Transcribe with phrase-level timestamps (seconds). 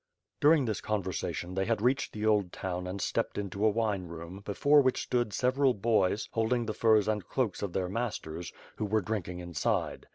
[0.39, 4.41] During this conversation, they had reached the old town and stepped into a wine room
[4.43, 9.01] before which stood several boys holding the furs and cloaks of their masters, who were
[9.01, 10.07] drinking inside.